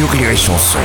sur 0.00 0.10
Rire 0.12 0.30
et 0.30 0.36
Chanson. 0.36 0.78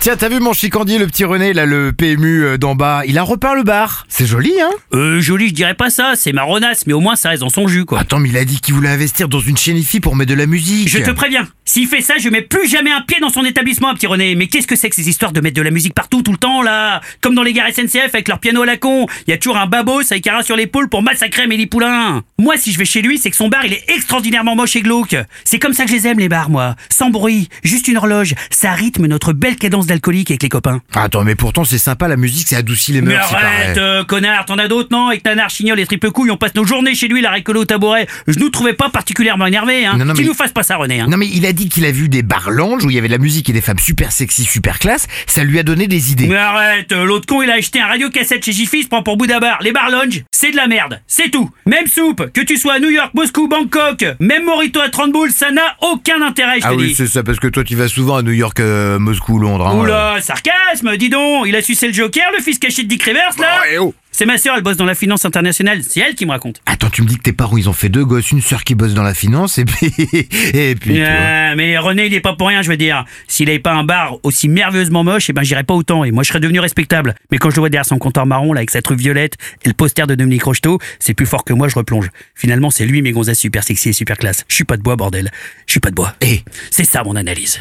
Tiens, 0.00 0.16
t'as 0.16 0.30
vu 0.30 0.40
mon 0.40 0.54
chicandier, 0.54 0.98
le 0.98 1.06
petit 1.06 1.24
René, 1.24 1.52
là, 1.52 1.66
le 1.66 1.92
PMU 1.92 2.42
euh, 2.42 2.56
d'en 2.56 2.74
bas? 2.74 3.02
Il 3.06 3.18
a 3.18 3.22
repeint 3.22 3.54
le 3.54 3.62
bar. 3.62 4.06
C'est 4.08 4.24
joli, 4.24 4.52
hein? 4.60 4.70
Euh, 4.94 5.20
joli, 5.20 5.48
je 5.48 5.54
dirais 5.54 5.74
pas 5.74 5.90
ça, 5.90 6.14
c'est 6.16 6.32
marronasse, 6.32 6.86
mais 6.86 6.94
au 6.94 7.00
moins 7.00 7.14
ça 7.14 7.28
reste 7.28 7.42
dans 7.42 7.50
son 7.50 7.68
jus, 7.68 7.84
quoi. 7.84 8.00
Attends, 8.00 8.18
mais 8.18 8.30
il 8.30 8.36
a 8.38 8.44
dit 8.46 8.60
qu'il 8.60 8.74
voulait 8.74 8.88
investir 8.88 9.28
dans 9.28 9.40
une 9.40 9.58
chaîne 9.58 9.76
IFI 9.76 10.00
pour 10.00 10.16
mettre 10.16 10.30
de 10.30 10.34
la 10.34 10.46
musique. 10.46 10.88
Je 10.88 10.98
te 10.98 11.10
préviens, 11.10 11.46
s'il 11.66 11.86
fait 11.86 12.00
ça, 12.00 12.14
je 12.18 12.28
mets 12.30 12.42
plus 12.42 12.66
jamais 12.66 12.90
un 12.90 13.02
pied 13.02 13.18
dans 13.20 13.28
son 13.28 13.44
établissement, 13.44 13.94
petit 13.94 14.06
René. 14.06 14.34
Mais 14.34 14.46
qu'est-ce 14.46 14.66
que 14.66 14.74
c'est 14.74 14.88
que 14.88 14.96
ces 14.96 15.08
histoires 15.08 15.32
de 15.32 15.40
mettre 15.40 15.56
de 15.56 15.62
la 15.62 15.70
musique 15.70 15.94
partout, 15.94 16.22
tout 16.22 16.32
le 16.32 16.38
temps, 16.38 16.62
là? 16.62 17.00
Comme 17.20 17.34
dans 17.34 17.42
les 17.42 17.52
gares 17.52 17.68
SNCF 17.72 18.08
avec 18.12 18.26
leur 18.26 18.40
piano 18.40 18.62
à 18.62 18.66
la 18.66 18.78
con. 18.78 19.06
Il 19.26 19.30
y 19.30 19.34
a 19.34 19.38
toujours 19.38 19.58
un 19.58 19.66
babos 19.66 20.10
avec 20.10 20.26
un 20.26 20.32
rat 20.32 20.42
sur 20.42 20.56
l'épaule 20.56 20.88
pour 20.88 21.02
massacrer 21.02 21.42
Amélie 21.42 21.66
Poulain. 21.66 22.22
Moi, 22.38 22.56
si 22.56 22.72
je 22.72 22.78
vais 22.78 22.84
chez 22.84 23.02
lui, 23.02 23.18
c'est 23.18 23.30
que 23.30 23.36
son 23.36 23.48
bar, 23.48 23.64
il 23.66 23.74
est 23.74 23.84
extraordinairement 23.88 24.56
moche 24.56 24.74
et 24.74 24.82
glauque. 24.82 25.14
C'est 25.44 25.60
comme 25.60 25.74
ça 25.74 25.84
que 25.84 25.90
je 25.90 25.94
les 25.94 26.06
aime, 26.08 26.18
les 26.18 26.28
bars, 26.28 26.50
moi. 26.50 26.74
Sans 26.88 27.10
bruit, 27.10 27.48
juste 27.62 27.86
une 27.86 27.98
horloge. 27.98 28.34
Ça 28.62 28.74
rythme 28.74 29.08
notre 29.08 29.32
belle 29.32 29.56
cadence 29.56 29.88
d'alcoolique 29.88 30.30
avec 30.30 30.44
les 30.44 30.48
copains. 30.48 30.82
Attends, 30.94 31.24
mais 31.24 31.34
pourtant, 31.34 31.64
c'est 31.64 31.78
sympa, 31.78 32.06
la 32.06 32.16
musique, 32.16 32.46
ça 32.46 32.58
adoucit 32.58 32.92
les 32.92 33.00
Mais 33.00 33.14
mœurs, 33.14 33.26
il 33.32 33.34
arrête, 33.36 33.76
euh, 33.76 34.04
connard, 34.04 34.44
t'en 34.44 34.56
as 34.56 34.68
d'autres, 34.68 34.90
non? 34.92 35.08
Avec 35.08 35.24
Nanar, 35.24 35.50
Chignol 35.50 35.80
et 35.80 35.84
Triple 35.84 36.12
Couille, 36.12 36.30
on 36.30 36.36
passe 36.36 36.54
nos 36.54 36.64
journées 36.64 36.94
chez 36.94 37.08
lui, 37.08 37.20
la 37.22 37.32
récolte 37.32 37.58
au 37.58 37.64
tabouret. 37.64 38.06
Je 38.28 38.38
nous 38.38 38.50
trouvais 38.50 38.74
pas 38.74 38.88
particulièrement 38.88 39.46
énervés, 39.46 39.84
hein. 39.84 39.96
Non, 39.98 40.04
non, 40.04 40.14
Qu'il 40.14 40.22
mais- 40.22 40.28
nous 40.28 40.34
fasse 40.36 40.52
pas 40.52 40.62
ça, 40.62 40.76
René, 40.76 41.00
hein. 41.00 41.08
Non 41.10 41.16
mais 41.16 41.26
il 41.26 41.44
a 41.44 41.52
dit 41.52 41.68
qu'il 41.68 41.84
a 41.84 41.90
vu 41.90 42.08
des 42.08 42.22
bars 42.22 42.50
où 42.56 42.88
il 42.88 42.94
y 42.94 42.98
avait 42.98 43.08
de 43.08 43.12
la 43.12 43.18
musique 43.18 43.50
et 43.50 43.52
des 43.52 43.60
femmes 43.60 43.80
super 43.80 44.12
sexy, 44.12 44.44
super 44.44 44.78
classe, 44.78 45.08
ça 45.26 45.42
lui 45.42 45.58
a 45.58 45.64
donné 45.64 45.88
des 45.88 46.12
idées. 46.12 46.28
Mais 46.28 46.36
arrête, 46.36 46.92
euh, 46.92 47.04
l'autre 47.04 47.26
con 47.26 47.42
il 47.42 47.50
a 47.50 47.54
acheté 47.54 47.80
un 47.80 47.88
radio-cassette 47.88 48.44
chez 48.44 48.52
Jiffy, 48.52 48.84
se 48.84 48.88
prend 48.88 49.02
pour 49.02 49.16
Bouddha 49.16 49.40
Bar. 49.40 49.58
Les 49.62 49.72
bar 49.72 49.90
lounge, 49.90 50.22
c'est 50.30 50.52
de 50.52 50.56
la 50.56 50.68
merde, 50.68 51.00
c'est 51.08 51.32
tout. 51.32 51.50
Même 51.66 51.88
soupe, 51.88 52.30
que 52.32 52.42
tu 52.42 52.56
sois 52.58 52.74
à 52.74 52.78
New 52.78 52.90
York, 52.90 53.10
Moscou, 53.14 53.48
Bangkok, 53.48 54.04
même 54.20 54.44
Morito 54.44 54.78
à 54.78 54.88
30 54.88 55.10
boules, 55.10 55.32
ça 55.32 55.50
n'a 55.50 55.76
aucun 55.80 56.22
intérêt, 56.22 56.60
je 56.60 56.60
te 56.60 56.66
Ah 56.68 56.74
oui, 56.76 56.94
c'est 56.96 57.08
ça, 57.08 57.24
parce 57.24 57.40
que 57.40 57.48
toi 57.48 57.64
tu 57.64 57.74
vas 57.74 57.88
souvent 57.88 58.14
à 58.18 58.22
New 58.22 58.30
York, 58.30 58.51
euh, 58.60 58.98
Moscou, 58.98 59.38
Londres. 59.38 59.66
Hein, 59.66 59.78
Oula, 59.78 60.20
sarcasme, 60.20 60.96
dis 60.96 61.08
donc, 61.08 61.46
il 61.46 61.56
a 61.56 61.62
sucé 61.62 61.86
le 61.86 61.92
Joker, 61.92 62.30
le 62.36 62.42
fils 62.42 62.58
caché 62.58 62.82
de 62.82 62.88
Dick 62.88 63.02
Rivers, 63.02 63.34
là 63.38 63.60
Oh, 63.60 63.66
eh 63.70 63.78
oh. 63.78 63.94
C'est 64.12 64.26
ma 64.26 64.38
sœur, 64.38 64.54
elle 64.56 64.62
bosse 64.62 64.76
dans 64.76 64.84
la 64.84 64.94
finance 64.94 65.24
internationale, 65.24 65.82
c'est 65.82 66.00
elle 66.00 66.14
qui 66.14 66.26
me 66.26 66.30
raconte. 66.30 66.60
Attends, 66.66 66.90
tu 66.90 67.02
me 67.02 67.06
dis 67.06 67.16
que 67.16 67.22
tes 67.22 67.32
parents 67.32 67.56
ils 67.56 67.68
ont 67.68 67.72
fait 67.72 67.88
deux 67.88 68.04
gosses, 68.04 68.30
une 68.30 68.42
sœur 68.42 68.62
qui 68.62 68.74
bosse 68.74 68.94
dans 68.94 69.02
la 69.02 69.14
finance 69.14 69.58
et 69.58 69.64
puis 69.64 69.92
et 70.54 70.74
puis. 70.74 71.00
Euh, 71.00 71.54
mais 71.56 71.78
René, 71.78 72.06
il 72.06 72.14
est 72.14 72.20
pas 72.20 72.34
pour 72.34 72.48
rien, 72.48 72.62
je 72.62 72.68
veux 72.68 72.76
dire. 72.76 73.04
S'il 73.26 73.48
avait 73.48 73.58
pas 73.58 73.72
un 73.72 73.84
bar 73.84 74.18
aussi 74.22 74.48
merveilleusement 74.48 75.02
moche, 75.02 75.30
eh 75.30 75.32
ben 75.32 75.42
j'irais 75.42 75.64
pas 75.64 75.74
autant 75.74 76.04
et 76.04 76.10
moi 76.10 76.22
je 76.22 76.28
serais 76.28 76.40
devenu 76.40 76.60
respectable. 76.60 77.14
Mais 77.30 77.38
quand 77.38 77.50
je 77.50 77.56
le 77.56 77.60
vois 77.60 77.70
derrière 77.70 77.86
son 77.86 77.98
comptoir 77.98 78.26
marron 78.26 78.52
là 78.52 78.58
avec 78.58 78.70
sa 78.70 78.82
truffe 78.82 78.98
violette 78.98 79.36
et 79.64 79.68
le 79.68 79.74
poster 79.74 80.06
de 80.06 80.14
Dominique 80.14 80.44
Rocheteau, 80.44 80.78
c'est 80.98 81.14
plus 81.14 81.26
fort 81.26 81.44
que 81.44 81.52
moi, 81.52 81.68
je 81.68 81.74
replonge. 81.74 82.10
Finalement, 82.34 82.70
c'est 82.70 82.84
lui 82.84 83.02
mes 83.02 83.12
gonzesses 83.12 83.38
super 83.38 83.64
sexy 83.64 83.90
et 83.90 83.92
super 83.92 84.18
classe. 84.18 84.44
Je 84.48 84.54
suis 84.54 84.64
pas 84.64 84.76
de 84.76 84.82
bois 84.82 84.96
bordel. 84.96 85.30
Je 85.66 85.72
suis 85.72 85.80
pas 85.80 85.90
de 85.90 85.94
bois. 85.94 86.14
Eh. 86.20 86.42
C'est 86.70 86.84
ça 86.84 87.02
mon 87.02 87.16
analyse. 87.16 87.60